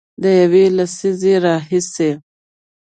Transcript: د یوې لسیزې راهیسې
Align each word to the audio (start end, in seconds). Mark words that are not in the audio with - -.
د 0.21 0.23
یوې 0.39 0.63
لسیزې 0.77 1.33
راهیسې 1.45 2.09